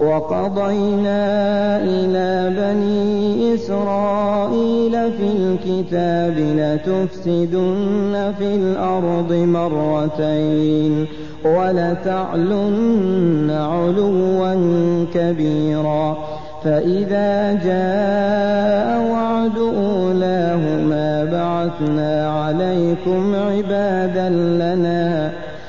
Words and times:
وقضينا 0.00 1.26
إلى 1.82 2.54
بني 2.56 3.54
إسرائيل 3.54 4.92
في 4.92 5.28
الكتاب 5.38 6.34
لتفسدن 6.38 8.32
في 8.38 8.54
الأرض 8.54 9.32
مرتين 9.32 11.06
ولتعلن 11.44 13.50
علوا 13.50 14.54
كبيرا. 15.14 16.16
فإذا 16.64 17.52
جاء 17.52 19.10
وعد 19.10 19.58
أولاهما 19.58 21.24
بعثنا 21.24 22.30
عليكم 22.30 23.34
عبادا 23.34 24.28
لنا 24.28 25.32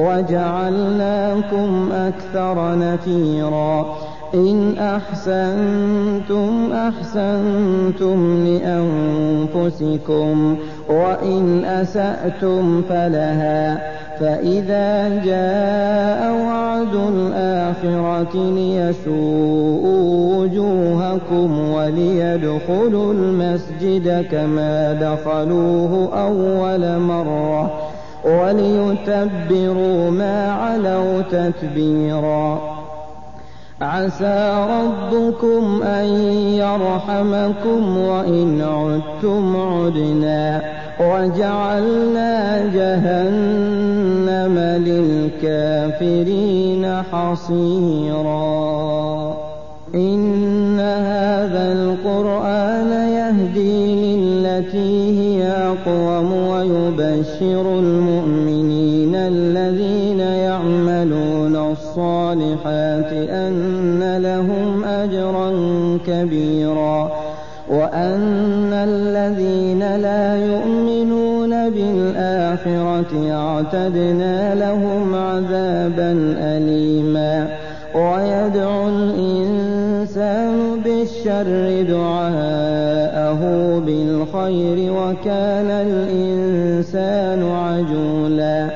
وجعلناكم 0.00 1.92
أكثر 1.92 2.78
نفيرا. 2.78 3.96
إن 4.34 4.78
أحسنتم 4.78 6.72
أحسنتم 6.72 8.46
لأنفسكم 9.54 10.56
وإن 10.88 11.64
أسأتم 11.64 12.82
فلها. 12.82 13.80
فإذا 14.20 15.08
جاء 15.24 16.46
وعد 16.46 16.94
الآخرة 16.94 18.34
ليسوءوا 18.34 20.36
وجوهكم 20.36 21.72
وليدخلوا 21.72 23.12
المسجد 23.12 24.26
كما 24.30 24.92
دخلوه 24.92 26.22
أول 26.22 26.98
مرة. 26.98 27.89
وليتبروا 28.24 30.10
ما 30.10 30.52
علوا 30.52 31.22
تتبيرا. 31.22 32.60
عسى 33.80 34.66
ربكم 34.70 35.82
أن 35.82 36.04
يرحمكم 36.54 37.98
وإن 37.98 38.62
عدتم 38.62 39.56
عدنا. 39.56 40.62
وجعلنا 41.00 42.58
جهنم 42.74 44.58
للكافرين 45.38 47.02
حصيرا. 47.12 48.40
إن 49.94 50.80
هذا 50.80 51.72
القرآن 51.72 52.90
يهدي 52.90 54.16
للتي 54.16 54.99
أقوم 55.70 56.32
ويبشر 56.32 57.78
المؤمنين 57.78 59.14
الذين 59.14 60.20
يعملون 60.20 61.56
الصالحات 61.72 63.12
أن 63.12 64.18
لهم 64.22 64.84
أجرا 64.84 65.50
كبيرا 66.06 67.12
وأن 67.70 68.72
الذين 68.72 69.96
لا 69.96 70.46
يؤمنون 70.46 71.70
بالآخرة 71.70 73.32
اعتدنا 73.32 74.54
لهم 74.54 75.14
عذابا 75.14 76.12
أليما 76.38 77.48
ويدعو 77.94 78.88
الإنسان 78.88 80.80
بالشر 80.84 81.82
دعاءه 81.88 83.40
وكان 84.90 85.70
الإنسان 85.70 87.42
عجولا 87.42 88.70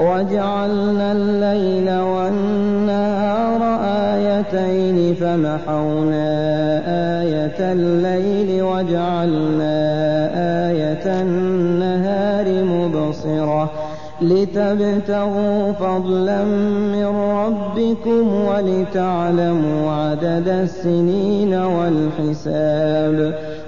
وجعلنا 0.00 1.12
الليل 1.12 1.90
والنهار 2.00 3.62
آيتين 4.14 5.14
فمحونا 5.14 6.30
آية 7.22 7.72
الليل 7.72 8.62
وجعلنا 8.62 9.76
آية 10.70 11.22
النهار 11.22 12.64
مبصرة 12.64 13.70
لتبتغوا 14.22 15.72
فضلا 15.72 16.44
من 16.94 17.06
ربكم 17.16 18.34
ولتعلموا 18.34 19.90
عدد 19.90 20.48
السنين 20.48 21.54
والحساب 21.54 23.34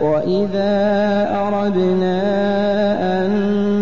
وإذا 0.00 0.72
أردنا 1.46 2.20
أن 3.24 3.30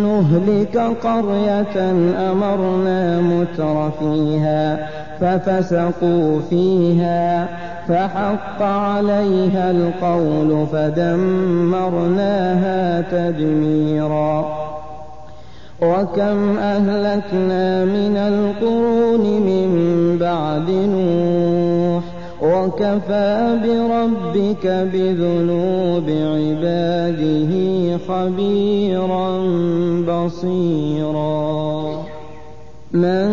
نهلك 0.03 0.77
قرية 1.05 1.77
أمرنا 2.33 3.21
متر 3.21 3.91
فيها 4.01 4.89
ففسقوا 5.21 6.41
فيها 6.51 7.49
فحق 7.89 8.63
عليها 8.63 9.71
القول 9.71 10.67
فدمرناها 10.73 12.21
تدميرا 13.01 14.63
وكم 15.83 16.59
أهلكنا 16.59 17.85
من 17.85 18.17
القرون 18.17 19.21
من 19.21 19.62
وكفى 22.63 23.59
بربك 23.65 24.67
بذنوب 24.67 26.07
عباده 26.09 27.53
خبيرا 28.09 29.29
بصيرا. 30.09 31.43
من 32.93 33.29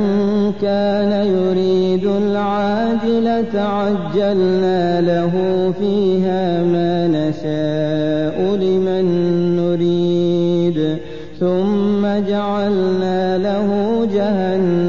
كان 0.62 1.12
يريد 1.28 2.06
العاجلة 2.06 3.54
عجلنا 3.62 5.02
له 5.02 5.34
فيها 5.80 6.64
ما 6.64 7.08
نشاء 7.08 8.56
لمن 8.56 9.06
نريد. 9.58 10.98
ثم 11.40 12.02
جعلنا 12.30 13.38
له 13.38 13.68
جهنم 14.14 14.88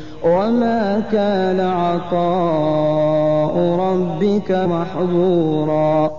وما 0.25 1.01
كان 1.11 1.59
عطاء 1.59 3.53
ربك 3.79 4.51
محظورا. 4.51 6.11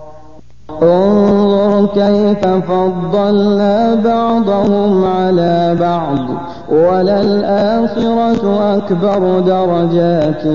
انظر 0.82 1.86
كيف 1.86 2.46
فضلنا 2.46 3.94
بعضهم 3.94 5.04
على 5.04 5.76
بعض 5.80 6.18
وللآخرة 6.70 8.44
أكبر 8.76 9.40
درجات 9.40 10.46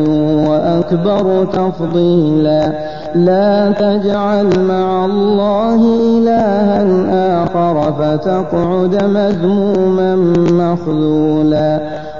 وأكبر 0.50 1.46
تفضيلا. 1.46 2.72
لا 3.16 3.72
تجعل 3.72 4.60
مع 4.60 5.06
الله 5.06 5.82
إلها 6.18 7.44
آخر 7.44 7.94
فتقعد 7.94 9.04
مذموما 9.04 10.16
مخذولا. 10.52 12.06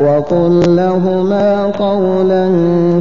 وقل 0.00 0.76
لهما 0.76 1.64
قولا 1.64 2.50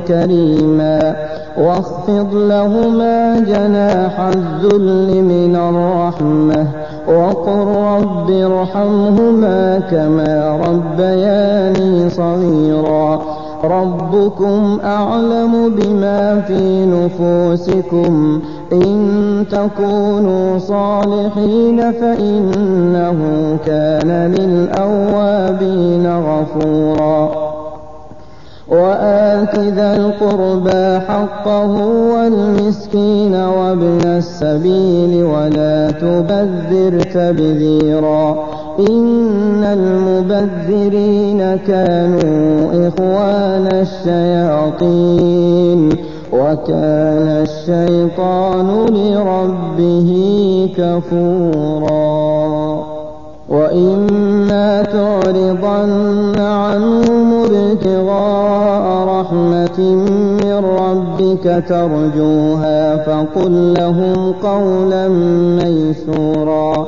كريما 0.08 1.16
واخفض 1.58 2.34
لهما 2.34 3.40
جناح 3.40 4.20
الذل 4.20 5.22
من 5.24 5.56
الرحمة 5.56 6.68
وقل 7.08 7.66
رب 7.68 8.32
ارحمهما 8.32 9.80
كما 9.92 10.60
ربياني 10.68 12.10
صغيرا 12.10 13.22
ربكم 13.64 14.80
أعلم 14.84 15.70
بما 15.76 16.42
في 16.48 16.86
نفوسكم 16.86 18.42
إن 18.74 19.46
تكونوا 19.52 20.60
صالحين 20.60 21.92
فإنه 21.92 23.20
كان 23.66 24.36
للأوابين 24.38 26.18
غفورا. 26.18 27.32
وآت 28.68 29.60
ذا 29.60 29.96
القربى 29.96 31.00
حقه 31.00 31.86
والمسكين 31.86 33.36
وابن 33.36 34.02
السبيل 34.06 35.24
ولا 35.24 35.92
تبذر 35.92 37.02
تبذيرا. 37.14 38.46
إن 38.80 39.64
المبذرين 39.64 41.58
كانوا 41.68 42.88
إخوان 42.88 43.68
الشياطين. 43.82 45.90
وكان 46.34 47.46
الشيطان 47.48 48.86
لربه 48.86 50.12
كفورا. 50.78 52.24
وإما 53.50 54.84
تعرضن 54.84 56.40
عنهم 56.40 57.44
ابتغاء 57.44 59.08
رحمة 59.08 59.80
من 60.44 60.66
ربك 60.66 61.64
ترجوها 61.70 62.98
فقل 62.98 63.74
لهم 63.74 64.34
قولا 64.44 65.08
ميسورا. 65.64 66.88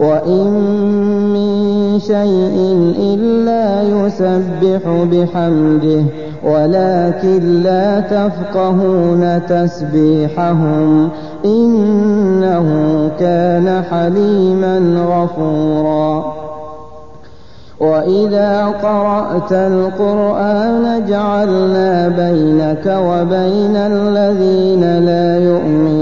وإن 0.00 0.50
من 1.34 1.98
شيء 2.00 2.56
إلا 2.98 3.82
يسبح 3.82 4.82
بحمده 5.12 6.04
ولكن 6.44 7.62
لا 7.62 8.00
تفقهون 8.00 9.40
تسبيحهم 9.48 11.08
إنه 11.44 12.66
كان 13.20 13.82
حليما 13.90 15.04
غفورا. 15.08 16.40
وإذا 17.80 18.66
قرأت 18.66 19.52
القرآن 19.52 21.04
جعلنا 21.08 22.08
بينك 22.08 22.86
وبين 22.86 23.76
الذين 23.76 24.98
لا 25.04 25.38
يؤمنون 25.44 25.99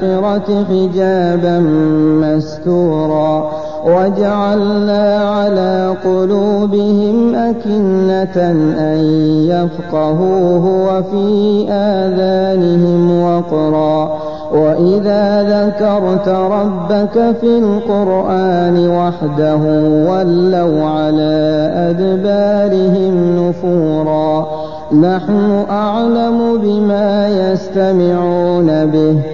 بالآخرة 0.00 0.64
حجابا 0.64 1.58
مستورا 2.20 3.50
وجعلنا 3.86 5.18
على 5.30 5.94
قلوبهم 6.04 7.34
أكنة 7.34 8.36
أن 8.78 8.98
يفقهوه 9.48 10.66
وفي 10.88 11.66
آذانهم 11.70 13.22
وقرا 13.22 14.18
وإذا 14.52 15.42
ذكرت 15.42 16.28
ربك 16.28 17.36
في 17.40 17.58
القرآن 17.58 18.88
وحده 18.88 19.62
ولوا 20.10 20.84
على 20.84 21.70
أدبارهم 21.90 23.14
نفورا 23.38 24.46
نحن 24.92 25.64
أعلم 25.70 26.58
بما 26.62 27.28
يستمعون 27.28 28.86
به 28.86 29.33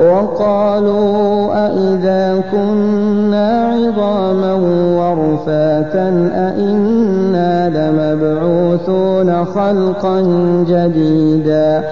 وقالوا 0.00 1.66
أئذا 1.66 2.42
كنا 2.52 3.72
عظاما 3.72 4.54
ورفاتا 4.98 6.08
أئنا 6.34 7.68
لمبعوثون 7.68 9.44
خلقا 9.44 10.20
جديدا 10.68 11.84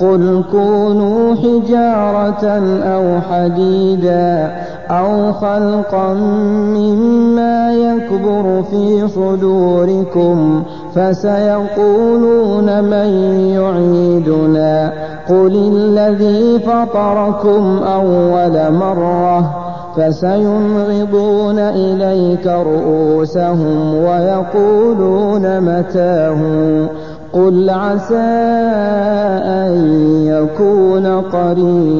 قل 0.00 0.44
كونوا 0.50 1.34
حجارة 1.34 2.44
أو 2.84 3.20
حديدا 3.30 4.50
أو 4.90 5.32
خلقا 5.32 6.14
مما 6.74 7.72
يكبر 7.72 8.62
في 8.70 9.08
صدوركم 9.08 10.62
فسيقولون 10.94 12.84
من 12.84 13.10
يعيدنا. 13.54 14.92
قل 15.28 15.72
الذي 15.76 16.58
فطركم 16.58 17.80
أول 17.82 18.72
مرة 18.72 19.54
فسينغضون 19.96 21.58
إليك 21.58 22.46
رؤوسهم 22.46 23.94
ويقولون 23.94 25.60
متاه. 25.60 26.40
قل 27.32 27.70
عسى 27.70 28.14
أن 29.44 29.72
يكون 30.26 31.06
قريبا 31.06 31.99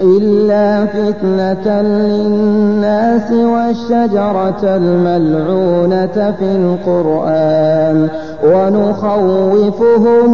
إلا 0.00 0.86
فتنة 0.86 1.82
للناس 1.82 3.32
والشجرة 3.32 4.62
الملعونة 4.76 6.34
في 6.38 6.44
القرآن 6.56 8.08
ونخوفهم 8.44 10.30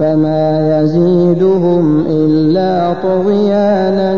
فما 0.00 0.80
يزيدهم 0.80 2.04
إلا 2.08 2.94
طغيانا 3.02 4.10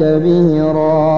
كبيرا. 0.00 1.17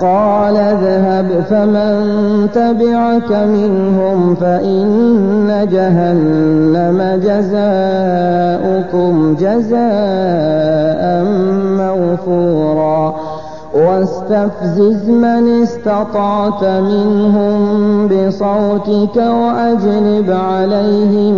قال 0.00 0.56
اذهب 0.56 1.44
فمن 1.50 1.94
تبعك 2.54 3.32
منهم 3.32 4.34
فإن 4.34 5.68
جهنم 5.72 7.20
جزاؤكم 7.24 9.36
جزاء 9.40 11.24
موفورا. 11.78 13.14
واستفزز 13.74 15.08
من 15.08 15.62
استطعت 15.62 16.64
منهم 16.64 17.58
بصوتك 18.08 19.16
وأجلب 19.16 20.30
عليهم 20.30 21.36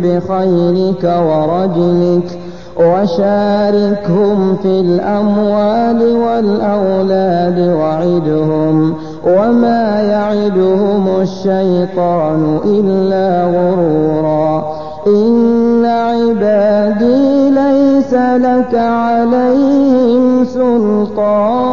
بخيلك 0.00 1.04
ورجلك. 1.04 2.38
وشاركهم 2.78 4.56
في 4.56 4.80
الأموال 4.80 6.16
والأولاد 6.16 7.58
وعدهم 7.58 8.94
وما 9.26 10.00
يعدهم 10.00 11.20
الشيطان 11.20 12.58
إلا 12.64 13.44
غرورا. 13.44 14.64
إن 15.06 15.84
عبادي 15.84 17.50
ليس 17.50 18.14
لك 18.14 18.74
عليهم 18.74 20.44
سلطان. 20.44 21.68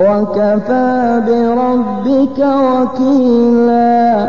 وكفى 0.00 1.22
بربك 1.26 2.38
وكيلا. 2.38 4.28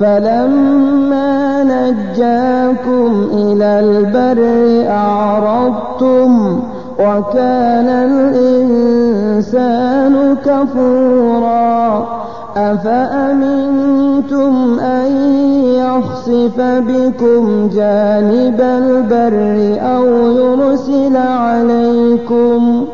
فلما 0.00 1.64
نجاكم 1.64 3.28
إلى 3.32 3.80
البر 3.80 4.40
أعرضتم 4.90 6.60
وكان 6.98 7.88
الإنسان 9.38 10.36
كفورا 10.44 12.06
أفأمنتم 12.56 13.60
أن 14.80 15.12
يخسف 15.64 16.60
بكم 16.60 17.68
جانب 17.68 18.60
البر 18.60 19.78
أو 19.80 20.06
يرسل 20.30 21.16
عليكم 21.16 22.86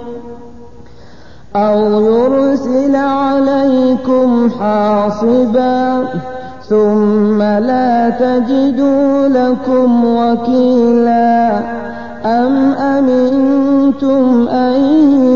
أو 1.57 2.01
يرسل 2.01 2.97
عليكم 2.97 4.51
حاصبا 4.61 6.05
ثم 6.69 7.43
لا 7.43 8.11
تجدوا 8.11 9.29
لكم 9.29 10.05
وكيلا. 10.05 11.59
أم 12.25 12.73
أمنتم 12.73 14.49
أن 14.49 14.81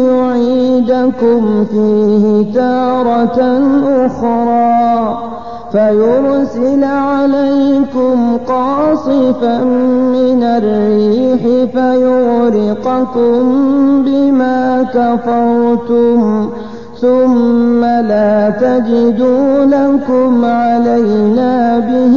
يعيدكم 0.06 1.64
فيه 1.64 2.54
تارة 2.54 3.62
أخرى؟ 4.06 5.18
فيرسل 5.72 6.84
عليكم 6.84 8.36
قاصفا 8.48 9.64
من 10.14 10.42
الريح 10.42 11.70
فيغرقكم 11.72 13.42
بما 14.02 14.82
كفرتم. 14.82 16.50
ثم 17.00 17.84
لا 17.84 18.50
تجدوا 18.50 19.64
لكم 19.64 20.44
علينا 20.44 21.78
به 21.78 22.14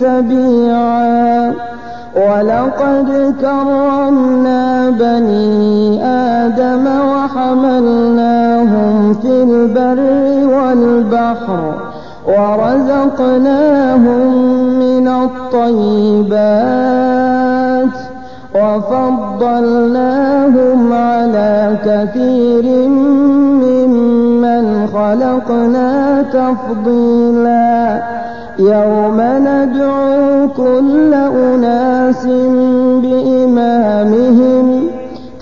تبيعا. 0.00 1.52
ولقد 2.16 3.34
كرمنا 3.40 4.90
بني 4.90 6.04
آدم 6.04 6.86
وحملناهم 7.10 9.14
في 9.14 9.42
البر 9.42 10.00
والبحر 10.54 11.74
ورزقناهم 12.26 14.26
من 14.78 15.08
الطيبات 15.08 16.30
وفضلناهم 18.54 19.72
على 20.92 21.76
كثير 21.84 22.64
ممن 24.50 24.86
خلقنا 24.86 26.22
تفضيلا. 26.22 28.02
يوم 28.58 29.20
ندعو 29.20 30.48
كل 30.56 31.14
أناس 31.14 32.26
بإمامهم 33.02 34.66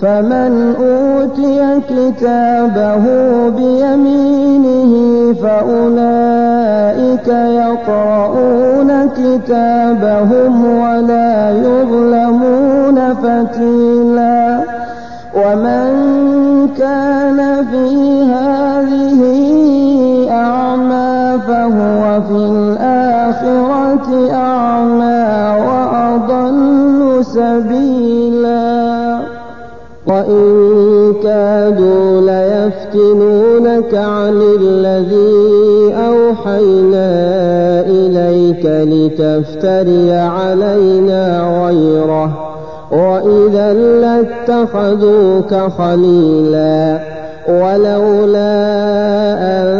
فمن 0.01 0.75
أوتي 0.79 1.79
كتابه 1.89 3.03
بيمينه 3.49 4.93
فأولئك 5.41 7.27
يقرؤون 7.27 9.09
كتابهم 9.17 10.53
ولا 10.81 11.49
يظلمون 11.49 13.13
فتيلا. 13.13 14.59
ومن 15.35 15.89
كان 16.77 17.65
في 17.71 17.85
هذه 18.23 18.78
فهو 22.19 22.27
في 22.27 22.51
الآخرة 22.51 24.31
أعمى 24.33 25.63
وأضل 25.67 27.25
سبيلا. 27.25 29.19
وإن 30.07 31.13
كادوا 31.23 32.21
ليفتنونك 32.21 33.95
عن 33.95 34.41
الذي 34.61 35.93
أوحينا 35.95 37.09
إليك 37.85 38.65
لتفتري 38.65 40.11
علينا 40.11 41.41
غيره. 41.65 42.55
وإذا 42.91 43.73
لاتخذوك 43.73 45.53
خليلا. 45.77 46.99
ولولا 47.47 48.53
أن 49.41 49.79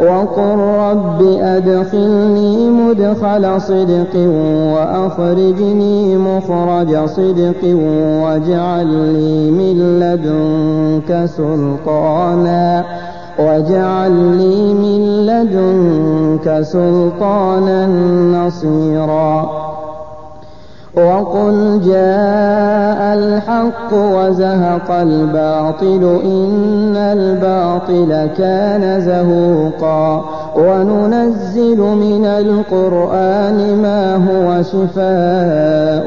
وقل 0.00 0.58
رب 0.58 1.22
أدخلني 1.40 2.70
مدخل 2.70 3.60
صدق 3.60 4.14
وأخرجني 4.74 6.16
مخرج 6.16 7.04
صدق 7.06 7.62
واجعل 8.22 8.86
لي 8.86 9.50
من 9.50 10.00
لدنك 10.00 11.26
سلطانا 11.26 12.84
واجعل 13.38 14.12
لي 14.12 14.74
من 14.74 15.26
لدنك 15.26 16.62
سلطانا 16.62 17.86
نصيرا 18.32 19.65
وقل 20.96 21.80
جاء 21.84 23.14
الحق 23.14 23.92
وزهق 23.92 24.90
الباطل 24.90 26.20
إن 26.24 26.96
الباطل 26.96 28.28
كان 28.38 29.00
زهوقا 29.00 30.24
وننزل 30.56 31.80
من 31.80 32.24
القرآن 32.24 33.76
ما 33.82 34.16
هو 34.16 34.62
شفاء 34.62 36.06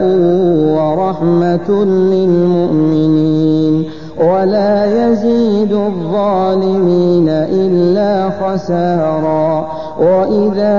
ورحمة 0.76 1.86
للمؤمنين 1.86 3.90
ولا 4.18 4.86
يزيد 4.86 5.74
الظالمين 5.74 7.30
إلا 7.30 8.30
خسارا 8.30 9.68
وإذا 10.00 10.78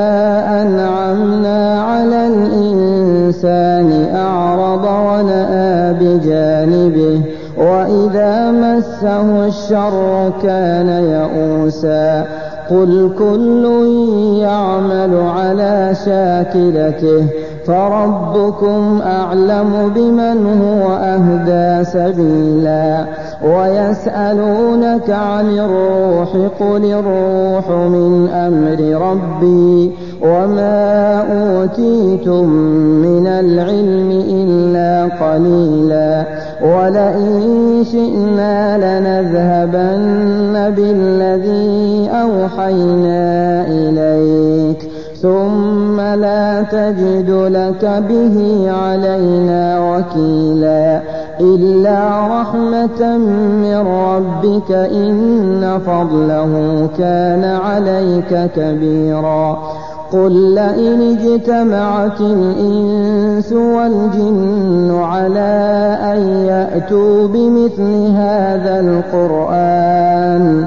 أنعمنا 0.62 1.82
على 1.82 2.26
الإنسان 2.26 4.14
أعرض 4.14 4.84
ونأى 4.84 5.92
بجانبه 5.92 7.20
وإذا 7.58 8.50
مسه 8.50 9.46
الشر 9.46 10.32
كان 10.42 10.88
يئوسا 10.88 12.26
قل 12.70 13.10
كل 13.18 13.64
يعمل 14.40 15.20
على 15.36 15.92
شاكلته 16.04 17.26
فربكم 17.66 19.00
أعلم 19.02 19.92
بمن 19.94 20.60
هو 20.62 20.92
أهدى 20.92 21.84
سبيلا 21.84 23.04
ويسألونك 23.44 25.10
عن 25.10 25.58
الروح 25.58 26.32
قل 26.60 26.84
الروح 26.84 27.70
من 27.70 28.28
أمر 28.28 29.06
ربي 29.10 29.92
وما 30.22 31.20
أوتيتم 31.20 32.48
من 33.02 33.26
العلم 33.26 34.10
إلا 34.30 35.08
قليلا 35.24 36.24
ولئن 36.62 37.84
شئنا 37.92 38.76
لنذهبن 38.76 40.74
بالذي 40.76 42.10
أوحينا 42.10 43.19
إليك 43.19 43.19
ثم 46.10 46.20
لا 46.20 46.62
تجد 46.62 47.30
لك 47.30 48.02
به 48.08 48.66
علينا 48.70 49.80
وكيلا 49.90 51.00
إلا 51.40 52.26
رحمة 52.26 53.18
من 53.62 53.76
ربك 53.76 54.72
إن 54.72 55.80
فضله 55.86 56.52
كان 56.98 57.44
عليك 57.44 58.50
كبيرا 58.56 59.58
قل 60.12 60.54
لئن 60.54 61.16
اجتمعت 61.18 62.20
الإنس 62.20 63.52
والجن 63.52 65.00
على 65.02 65.52
أن 66.02 66.46
يأتوا 66.46 67.28
بمثل 67.28 68.12
هذا 68.16 68.80
القرآن 68.80 70.66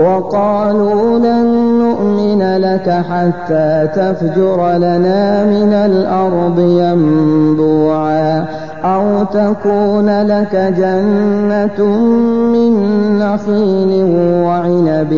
وقالوا 0.00 1.18
لن 1.18 1.46
نؤمن 1.78 2.56
لك 2.56 2.90
حتى 3.10 3.88
تفجر 3.94 4.76
لنا 4.76 5.44
من 5.44 5.72
الأرض 5.72 6.58
ينبوعا 6.58 8.44
أو 8.84 9.24
تكون 9.24 10.22
لك 10.22 10.56
جنة 10.56 11.86
من 12.52 12.72
نخيل 13.18 14.04
وعنب 14.44 15.12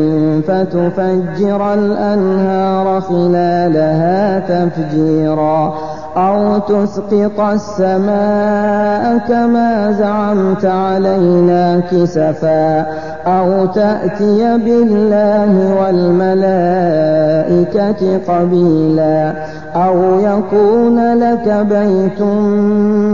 فتفجر 0.48 1.74
الأنهار 1.74 3.00
خلالها 3.00 4.38
تفجيرا 4.38 5.74
أو 6.16 6.58
تسقط 6.58 7.40
السماء 7.40 9.18
كما 9.28 9.92
زعمت 9.92 10.64
علينا 10.64 11.80
كسفا 11.90 12.86
أو 13.26 13.66
تأتي 13.66 14.58
بالله 14.58 15.76
والملائكة 15.80 17.22
قبيلا 18.28 19.32
أو 19.74 20.20
يكون 20.20 21.14
لك 21.14 21.66
بيت 21.68 22.20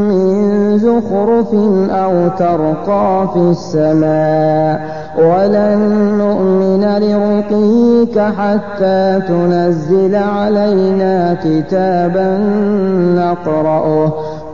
من 0.08 0.78
زخرف 0.78 1.54
أو 1.90 2.28
ترقى 2.38 3.28
في 3.32 3.38
السماء 3.50 4.80
ولن 5.18 5.78
نؤمن 6.18 6.84
لرقيك 6.98 8.18
حتى 8.18 9.20
تنزل 9.28 10.14
علينا 10.14 11.36
كتابا 11.44 12.38
نقرأه 13.16 14.12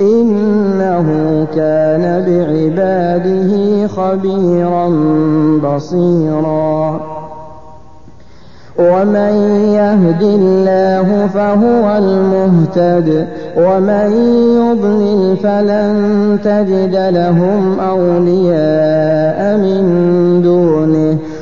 إنه 0.00 1.06
كان 1.56 2.24
بعباده 2.26 3.86
خبيرا 3.86 4.88
بصيرا. 5.64 7.00
ومن 8.78 9.34
يهد 9.74 10.22
الله 10.22 11.26
فهو 11.34 11.96
المهتد 11.98 13.26
ومن 13.56 14.12
يضلل 14.56 15.36
فلن 15.36 16.38
تجد 16.44 16.96
لهم 17.14 17.80
أولياء 17.80 19.56
من 19.58 19.82
دونه. 20.44 21.18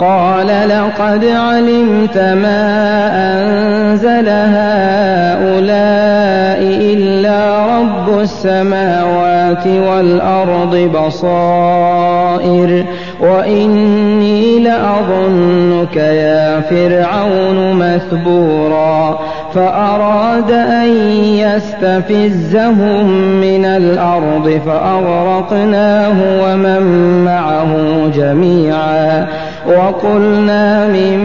قال 0.00 0.46
لقد 0.46 1.24
علمت 1.24 2.18
ما 2.18 3.10
أنزل 3.32 4.28
هؤلاء 4.28 6.60
إلا 6.94 7.66
رب 7.76 8.20
السماوات 8.20 9.66
والأرض 9.66 10.76
بصائر 10.76 12.84
وإني 13.20 14.58
لأظنك 14.58 15.96
يا 15.96 16.60
فرعون 16.60 17.72
مثبورا 17.72 19.18
فأراد 19.54 20.50
أن 20.50 20.88
يستفزهم 21.22 23.06
من 23.40 23.64
الأرض 23.64 24.60
فأغرقناه 24.66 26.42
ومن 26.42 26.82
معه 27.24 27.76
جميعا. 28.14 29.26
وقلنا 29.70 30.86
من 30.88 31.18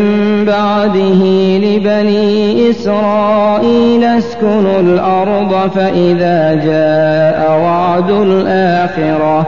بعده 0.45 1.21
لبني 1.57 2.69
إسرائيل 2.69 4.03
اسكنوا 4.03 4.79
الأرض 4.79 5.71
فإذا 5.75 6.53
جاء 6.53 7.59
وعد 7.61 8.11
الآخرة 8.11 9.47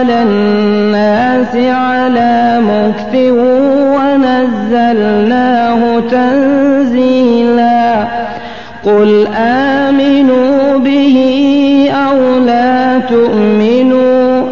على 0.00 0.22
الناس 0.22 1.56
على 1.56 2.60
مكث 2.60 3.14
ونزلناه 3.96 5.80
تنزيلا 6.10 8.04
قل 8.84 9.26
آمنوا 9.36 10.78
به 10.78 11.16
أو 11.92 12.38
لا 12.46 12.98
تؤمنوا 12.98 14.42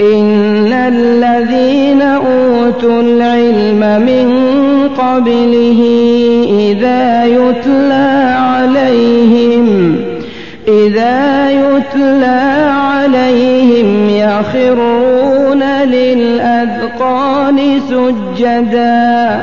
إن 0.00 0.72
الذين 0.72 2.02
أوتوا 2.02 3.02
العلم 3.02 4.02
من 4.06 4.28
قبله 4.98 5.80
إذا 6.58 7.24
يتلى 7.24 8.41
إذا 10.68 11.50
يتلى 11.50 12.68
عليهم 12.70 14.08
يخرون 14.08 15.62
للأذقان 15.84 17.80
سجدا 17.88 19.42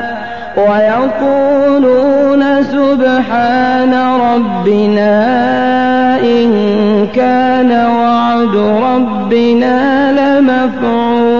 ويقولون 0.56 2.62
سبحان 2.62 3.94
ربنا 4.34 5.10
إن 6.20 6.50
كان 7.14 7.72
وعد 7.72 8.56
ربنا 8.56 10.12
لمفعولا 10.12 11.39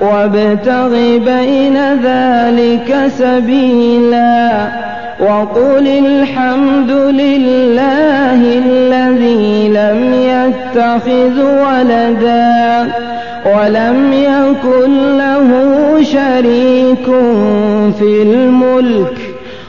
وابتغ 0.00 0.88
بين 1.18 1.76
ذلك 2.04 3.10
سبيلا 3.18 4.68
وقل 5.20 5.86
الحمد 5.86 6.90
لله 6.90 8.40
الذي 8.66 9.68
لم 9.68 10.14
يتخذ 10.14 11.42
ولدا 11.42 12.92
ولم 13.46 14.12
يكن 14.12 15.18
له 15.18 15.50
شريك 16.02 17.06
في 17.98 18.22
الملك. 18.22 19.19